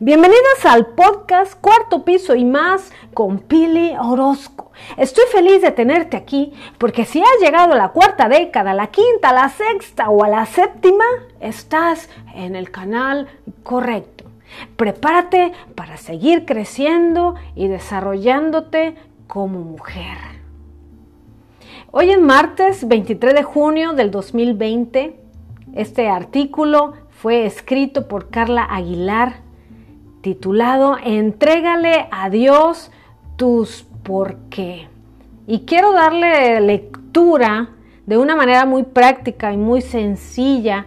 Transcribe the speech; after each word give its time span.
Bienvenidos 0.00 0.64
al 0.64 0.86
podcast 0.86 1.54
Cuarto 1.60 2.04
Piso 2.04 2.34
y 2.34 2.46
más 2.46 2.90
con 3.12 3.40
Pili 3.40 3.94
Orozco. 4.00 4.72
Estoy 4.96 5.24
feliz 5.30 5.60
de 5.60 5.70
tenerte 5.70 6.16
aquí 6.16 6.52
porque 6.78 7.04
si 7.04 7.20
has 7.20 7.40
llegado 7.40 7.74
a 7.74 7.76
la 7.76 7.90
cuarta 7.90 8.28
década, 8.28 8.70
a 8.70 8.74
la 8.74 8.86
quinta, 8.86 9.28
a 9.28 9.34
la 9.34 9.48
sexta 9.50 10.08
o 10.08 10.24
a 10.24 10.28
la 10.28 10.46
séptima, 10.46 11.04
estás 11.40 12.08
en 12.34 12.56
el 12.56 12.70
canal 12.70 13.28
correcto. 13.62 14.24
Prepárate 14.76 15.52
para 15.74 15.98
seguir 15.98 16.46
creciendo 16.46 17.34
y 17.54 17.68
desarrollándote 17.68 18.96
como 19.26 19.60
mujer. 19.60 20.16
Hoy 21.90 22.10
es 22.10 22.20
martes 22.20 22.88
23 22.88 23.34
de 23.34 23.42
junio 23.42 23.92
del 23.92 24.10
2020. 24.10 25.20
Este 25.74 26.08
artículo 26.08 26.94
fue 27.10 27.44
escrito 27.44 28.08
por 28.08 28.30
Carla 28.30 28.64
Aguilar 28.64 29.51
titulado 30.22 30.96
Entrégale 31.04 32.08
a 32.10 32.30
Dios 32.30 32.90
tus 33.36 33.84
por 34.02 34.36
qué. 34.48 34.88
Y 35.46 35.60
quiero 35.60 35.92
darle 35.92 36.60
lectura 36.60 37.70
de 38.06 38.16
una 38.16 38.34
manera 38.34 38.64
muy 38.64 38.84
práctica 38.84 39.52
y 39.52 39.56
muy 39.56 39.82
sencilla 39.82 40.86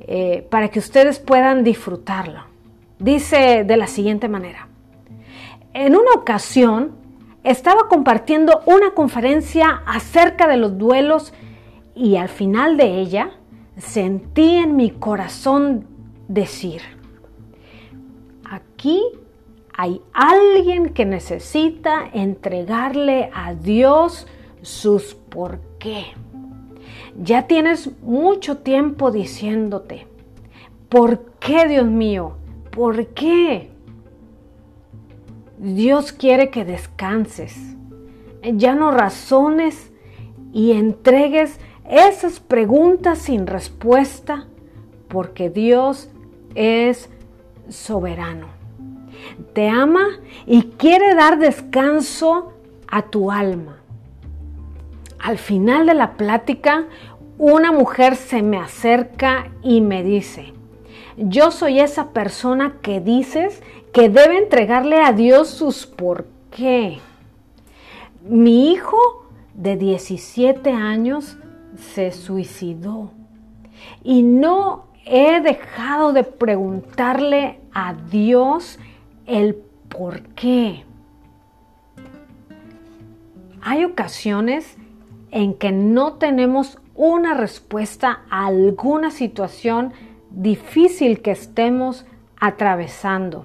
eh, 0.00 0.46
para 0.50 0.68
que 0.68 0.78
ustedes 0.78 1.18
puedan 1.18 1.64
disfrutarlo. 1.64 2.44
Dice 2.98 3.64
de 3.64 3.76
la 3.76 3.86
siguiente 3.86 4.28
manera. 4.28 4.68
En 5.74 5.94
una 5.94 6.12
ocasión 6.16 6.92
estaba 7.44 7.88
compartiendo 7.88 8.62
una 8.66 8.92
conferencia 8.92 9.82
acerca 9.86 10.48
de 10.48 10.56
los 10.56 10.78
duelos 10.78 11.32
y 11.94 12.16
al 12.16 12.28
final 12.28 12.76
de 12.76 13.00
ella 13.00 13.30
sentí 13.76 14.56
en 14.56 14.76
mi 14.76 14.90
corazón 14.90 15.86
decir, 16.26 16.82
Aquí 18.78 19.02
hay 19.76 20.00
alguien 20.12 20.90
que 20.90 21.04
necesita 21.04 22.08
entregarle 22.12 23.28
a 23.34 23.52
Dios 23.54 24.28
sus 24.62 25.14
por 25.14 25.58
qué. 25.80 26.04
Ya 27.20 27.48
tienes 27.48 27.90
mucho 28.02 28.58
tiempo 28.58 29.10
diciéndote, 29.10 30.06
¿por 30.88 31.24
qué 31.40 31.66
Dios 31.66 31.88
mío? 31.88 32.36
¿Por 32.70 33.08
qué? 33.08 33.72
Dios 35.58 36.12
quiere 36.12 36.50
que 36.50 36.64
descanses. 36.64 37.56
Ya 38.44 38.76
no 38.76 38.92
razones 38.92 39.90
y 40.52 40.70
entregues 40.70 41.58
esas 41.90 42.38
preguntas 42.38 43.18
sin 43.18 43.48
respuesta 43.48 44.46
porque 45.08 45.50
Dios 45.50 46.08
es 46.54 47.10
soberano. 47.68 48.56
Te 49.52 49.68
ama 49.68 50.06
y 50.46 50.62
quiere 50.62 51.14
dar 51.14 51.38
descanso 51.38 52.52
a 52.86 53.02
tu 53.02 53.30
alma. 53.30 53.76
Al 55.18 55.38
final 55.38 55.86
de 55.86 55.94
la 55.94 56.16
plática, 56.16 56.86
una 57.38 57.72
mujer 57.72 58.16
se 58.16 58.42
me 58.42 58.58
acerca 58.58 59.50
y 59.62 59.80
me 59.80 60.02
dice, 60.02 60.52
yo 61.16 61.50
soy 61.50 61.80
esa 61.80 62.10
persona 62.10 62.76
que 62.82 63.00
dices 63.00 63.62
que 63.92 64.08
debe 64.08 64.38
entregarle 64.38 65.00
a 65.00 65.12
Dios 65.12 65.48
sus 65.48 65.86
por 65.86 66.26
qué. 66.50 66.98
Mi 68.22 68.72
hijo 68.72 69.26
de 69.54 69.76
17 69.76 70.70
años 70.70 71.36
se 71.94 72.12
suicidó 72.12 73.10
y 74.04 74.22
no 74.22 74.86
he 75.04 75.40
dejado 75.40 76.12
de 76.12 76.24
preguntarle 76.24 77.60
a 77.72 77.94
Dios 77.94 78.78
el 79.28 79.54
por 79.88 80.22
qué. 80.34 80.84
Hay 83.62 83.84
ocasiones 83.84 84.76
en 85.30 85.54
que 85.54 85.70
no 85.70 86.14
tenemos 86.14 86.78
una 86.96 87.34
respuesta 87.34 88.22
a 88.30 88.46
alguna 88.46 89.12
situación 89.12 89.92
difícil 90.30 91.22
que 91.22 91.30
estemos 91.30 92.04
atravesando. 92.40 93.44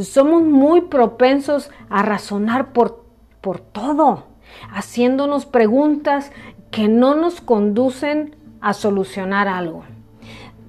Somos 0.00 0.44
muy 0.44 0.82
propensos 0.82 1.70
a 1.90 2.02
razonar 2.02 2.72
por, 2.72 3.04
por 3.40 3.58
todo, 3.58 4.26
haciéndonos 4.70 5.46
preguntas 5.46 6.30
que 6.70 6.86
no 6.86 7.16
nos 7.16 7.40
conducen 7.40 8.36
a 8.60 8.74
solucionar 8.74 9.48
algo 9.48 9.82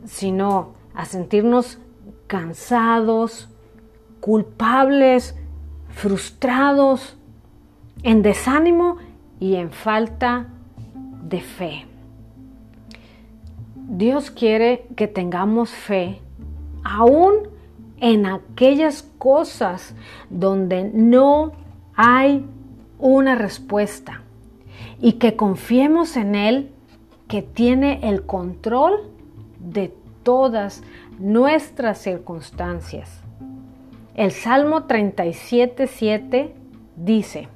sino 0.07 0.73
a 0.94 1.06
sentirnos 1.06 1.78
cansados, 2.28 3.50
culpables, 4.28 5.38
frustrados, 5.88 7.16
en 8.04 8.22
desánimo 8.24 8.98
y 9.40 9.56
en 9.56 9.72
falta 9.72 10.48
de 11.24 11.40
fe. 11.40 11.86
Dios 13.74 14.30
quiere 14.30 14.86
que 14.98 15.08
tengamos 15.08 15.70
fe 15.70 16.20
aún 16.84 17.36
en 18.02 18.26
aquellas 18.26 19.04
cosas 19.18 19.96
donde 20.30 20.84
no 20.94 21.54
hay 21.96 22.46
una 23.00 23.36
respuesta 23.36 24.24
y 25.00 25.14
que 25.14 25.38
confiemos 25.38 26.18
en 26.18 26.36
Él 26.36 26.72
que 27.30 27.44
tiene 27.44 28.02
el 28.09 28.26
control 28.26 29.09
de 29.58 29.96
todas 30.24 30.84
nuestras 31.18 32.00
circunstancias. 32.00 33.22
El 34.17 34.31
Salmo 34.31 34.88
37.7 34.88 36.51
dice, 36.95 37.50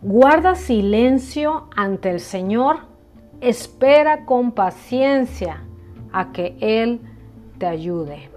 Guarda 0.00 0.54
silencio 0.54 1.68
ante 1.76 2.08
el 2.08 2.20
Señor, 2.20 2.78
espera 3.42 4.24
con 4.24 4.52
paciencia 4.52 5.62
a 6.10 6.32
que 6.32 6.56
Él 6.60 7.02
te 7.58 7.66
ayude. 7.66 8.30